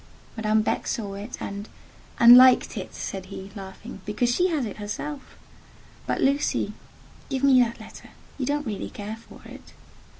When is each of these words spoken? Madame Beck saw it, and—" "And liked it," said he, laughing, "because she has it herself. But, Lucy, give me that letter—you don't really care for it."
Madame 0.35 0.63
Beck 0.63 0.87
saw 0.87 1.13
it, 1.13 1.37
and—" 1.39 1.69
"And 2.19 2.35
liked 2.35 2.75
it," 2.75 2.95
said 2.95 3.27
he, 3.27 3.51
laughing, 3.55 4.01
"because 4.03 4.33
she 4.33 4.47
has 4.47 4.65
it 4.65 4.77
herself. 4.77 5.37
But, 6.07 6.21
Lucy, 6.21 6.73
give 7.29 7.43
me 7.43 7.61
that 7.61 7.79
letter—you 7.79 8.47
don't 8.47 8.65
really 8.65 8.89
care 8.89 9.17
for 9.17 9.43
it." 9.45 9.73